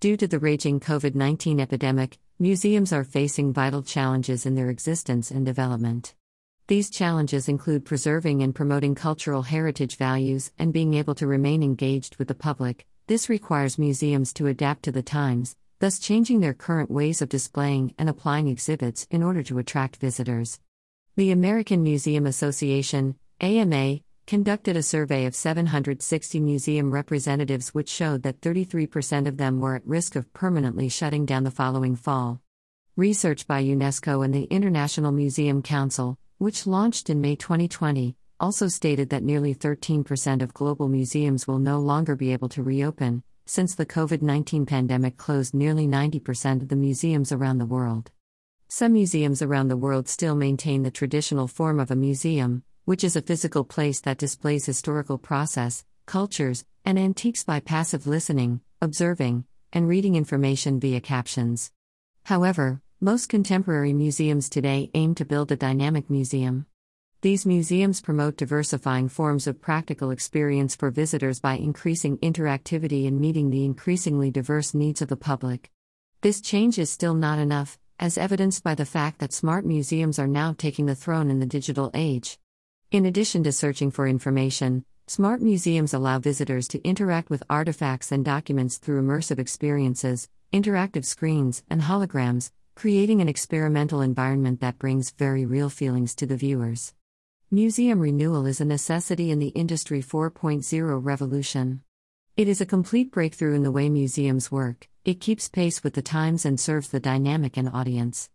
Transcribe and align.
Due 0.00 0.16
to 0.16 0.28
the 0.28 0.38
raging 0.38 0.78
COVID 0.78 1.16
19 1.16 1.58
epidemic, 1.58 2.18
museums 2.38 2.92
are 2.92 3.02
facing 3.02 3.52
vital 3.52 3.82
challenges 3.82 4.46
in 4.46 4.54
their 4.54 4.70
existence 4.70 5.32
and 5.32 5.44
development. 5.44 6.14
These 6.68 6.88
challenges 6.88 7.48
include 7.48 7.84
preserving 7.84 8.40
and 8.40 8.54
promoting 8.54 8.94
cultural 8.94 9.42
heritage 9.42 9.96
values 9.96 10.52
and 10.56 10.72
being 10.72 10.94
able 10.94 11.16
to 11.16 11.26
remain 11.26 11.64
engaged 11.64 12.14
with 12.14 12.28
the 12.28 12.36
public. 12.36 12.86
This 13.08 13.28
requires 13.28 13.76
museums 13.76 14.32
to 14.34 14.46
adapt 14.46 14.84
to 14.84 14.92
the 14.92 15.02
times, 15.02 15.56
thus 15.80 15.98
changing 15.98 16.38
their 16.38 16.54
current 16.54 16.92
ways 16.92 17.20
of 17.20 17.28
displaying 17.28 17.92
and 17.98 18.08
applying 18.08 18.46
exhibits 18.46 19.04
in 19.10 19.24
order 19.24 19.42
to 19.42 19.58
attract 19.58 19.96
visitors. 19.96 20.60
The 21.16 21.32
American 21.32 21.82
Museum 21.82 22.24
Association, 22.24 23.16
AMA, 23.40 23.98
conducted 24.28 24.76
a 24.76 24.82
survey 24.82 25.24
of 25.24 25.34
760 25.34 26.38
museum 26.38 26.90
representatives 26.90 27.70
which 27.70 27.88
showed 27.88 28.22
that 28.22 28.42
33% 28.42 29.26
of 29.26 29.38
them 29.38 29.58
were 29.58 29.74
at 29.74 29.86
risk 29.86 30.16
of 30.16 30.30
permanently 30.34 30.86
shutting 30.86 31.24
down 31.24 31.44
the 31.44 31.50
following 31.50 31.96
fall. 31.96 32.38
Research 32.94 33.46
by 33.46 33.64
UNESCO 33.64 34.22
and 34.22 34.34
the 34.34 34.44
International 34.44 35.12
Museum 35.12 35.62
Council, 35.62 36.18
which 36.36 36.66
launched 36.66 37.08
in 37.08 37.22
May 37.22 37.36
2020, 37.36 38.16
also 38.38 38.68
stated 38.68 39.08
that 39.08 39.22
nearly 39.22 39.54
13% 39.54 40.42
of 40.42 40.52
global 40.52 40.88
museums 40.88 41.48
will 41.48 41.58
no 41.58 41.78
longer 41.78 42.14
be 42.14 42.34
able 42.34 42.50
to 42.50 42.62
reopen, 42.62 43.22
since 43.46 43.74
the 43.74 43.86
COVID 43.86 44.20
19 44.20 44.66
pandemic 44.66 45.16
closed 45.16 45.54
nearly 45.54 45.86
90% 45.86 46.60
of 46.60 46.68
the 46.68 46.76
museums 46.76 47.32
around 47.32 47.56
the 47.56 47.64
world. 47.64 48.10
Some 48.68 48.92
museums 48.92 49.40
around 49.40 49.68
the 49.68 49.78
world 49.78 50.06
still 50.06 50.34
maintain 50.34 50.82
the 50.82 50.90
traditional 50.90 51.48
form 51.48 51.80
of 51.80 51.90
a 51.90 51.96
museum, 51.96 52.62
which 52.88 53.04
is 53.04 53.16
a 53.16 53.20
physical 53.20 53.64
place 53.64 54.00
that 54.00 54.16
displays 54.16 54.64
historical 54.64 55.18
process, 55.18 55.84
cultures, 56.06 56.64
and 56.86 56.98
antiques 56.98 57.44
by 57.44 57.60
passive 57.60 58.06
listening, 58.06 58.62
observing, 58.80 59.44
and 59.74 59.86
reading 59.86 60.16
information 60.16 60.80
via 60.80 60.98
captions. 60.98 61.70
However, 62.24 62.80
most 62.98 63.28
contemporary 63.28 63.92
museums 63.92 64.48
today 64.48 64.90
aim 64.94 65.14
to 65.16 65.26
build 65.26 65.52
a 65.52 65.56
dynamic 65.56 66.08
museum. 66.08 66.64
These 67.20 67.44
museums 67.44 68.00
promote 68.00 68.38
diversifying 68.38 69.10
forms 69.10 69.46
of 69.46 69.60
practical 69.60 70.10
experience 70.10 70.74
for 70.74 70.90
visitors 70.90 71.40
by 71.40 71.58
increasing 71.58 72.16
interactivity 72.16 73.06
and 73.06 73.20
meeting 73.20 73.50
the 73.50 73.66
increasingly 73.66 74.30
diverse 74.30 74.72
needs 74.72 75.02
of 75.02 75.08
the 75.08 75.16
public. 75.30 75.70
This 76.22 76.40
change 76.40 76.78
is 76.78 76.88
still 76.88 77.12
not 77.12 77.38
enough, 77.38 77.78
as 78.00 78.16
evidenced 78.16 78.64
by 78.64 78.74
the 78.74 78.86
fact 78.86 79.18
that 79.18 79.34
smart 79.34 79.66
museums 79.66 80.18
are 80.18 80.26
now 80.26 80.54
taking 80.56 80.86
the 80.86 80.94
throne 80.94 81.30
in 81.30 81.38
the 81.38 81.44
digital 81.44 81.90
age. 81.92 82.38
In 82.90 83.04
addition 83.04 83.44
to 83.44 83.52
searching 83.52 83.90
for 83.90 84.08
information, 84.08 84.82
smart 85.06 85.42
museums 85.42 85.92
allow 85.92 86.18
visitors 86.18 86.66
to 86.68 86.82
interact 86.88 87.28
with 87.28 87.42
artifacts 87.50 88.10
and 88.10 88.24
documents 88.24 88.78
through 88.78 89.02
immersive 89.02 89.38
experiences, 89.38 90.30
interactive 90.54 91.04
screens, 91.04 91.62
and 91.68 91.82
holograms, 91.82 92.50
creating 92.74 93.20
an 93.20 93.28
experimental 93.28 94.00
environment 94.00 94.60
that 94.60 94.78
brings 94.78 95.10
very 95.10 95.44
real 95.44 95.68
feelings 95.68 96.14
to 96.14 96.24
the 96.24 96.38
viewers. 96.38 96.94
Museum 97.50 98.00
renewal 98.00 98.46
is 98.46 98.58
a 98.58 98.64
necessity 98.64 99.30
in 99.30 99.38
the 99.38 99.48
Industry 99.48 100.00
4.0 100.00 100.98
revolution. 101.04 101.82
It 102.38 102.48
is 102.48 102.62
a 102.62 102.66
complete 102.66 103.10
breakthrough 103.10 103.54
in 103.54 103.64
the 103.64 103.70
way 103.72 103.90
museums 103.90 104.50
work, 104.50 104.88
it 105.04 105.20
keeps 105.20 105.50
pace 105.50 105.84
with 105.84 105.92
the 105.92 106.00
times 106.00 106.46
and 106.46 106.58
serves 106.58 106.88
the 106.88 107.00
dynamic 107.00 107.58
and 107.58 107.68
audience. 107.68 108.30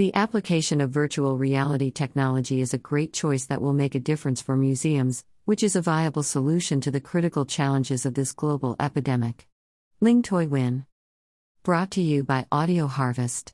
The 0.00 0.14
application 0.14 0.80
of 0.80 0.92
virtual 0.92 1.36
reality 1.36 1.90
technology 1.90 2.62
is 2.62 2.72
a 2.72 2.78
great 2.78 3.12
choice 3.12 3.44
that 3.44 3.60
will 3.60 3.74
make 3.74 3.94
a 3.94 4.00
difference 4.00 4.40
for 4.40 4.56
museums, 4.56 5.24
which 5.44 5.62
is 5.62 5.76
a 5.76 5.82
viable 5.82 6.22
solution 6.22 6.80
to 6.80 6.90
the 6.90 7.02
critical 7.02 7.44
challenges 7.44 8.06
of 8.06 8.14
this 8.14 8.32
global 8.32 8.76
epidemic. 8.80 9.46
Ling 10.00 10.22
Toi 10.22 10.46
Win. 10.46 10.86
Brought 11.64 11.90
to 11.90 12.00
you 12.00 12.24
by 12.24 12.46
Audio 12.50 12.86
Harvest. 12.86 13.48